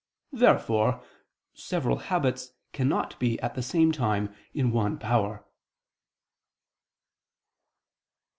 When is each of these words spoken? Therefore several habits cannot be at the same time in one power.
Therefore 0.31 1.03
several 1.53 1.97
habits 1.97 2.53
cannot 2.73 3.19
be 3.19 3.39
at 3.39 3.53
the 3.53 3.61
same 3.61 3.91
time 3.91 4.33
in 4.51 4.71
one 4.71 4.97
power. 4.97 5.45